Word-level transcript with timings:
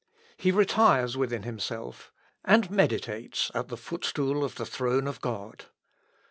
He 0.35 0.51
retires 0.51 1.15
within 1.15 1.43
himself, 1.43 2.11
and 2.43 2.71
meditates 2.71 3.51
at 3.53 3.67
the 3.67 3.77
footstool 3.77 4.43
of 4.43 4.55
the 4.55 4.65
throne 4.65 5.05
of 5.07 5.21
God. 5.21 5.65